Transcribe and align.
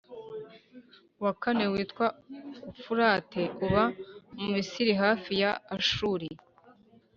Uwa 1.19 1.31
kane 1.41 1.65
witwa 1.73 2.05
Ufurate 2.71 3.43
uba 3.65 3.83
mumisiri 4.39 4.93
hafi 5.03 5.31
ya 5.41 5.51
ashuri 5.77 6.27